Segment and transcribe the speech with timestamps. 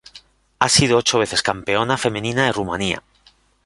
[0.57, 3.03] Ha sido ocho veces Campeona femenina de Rumanía.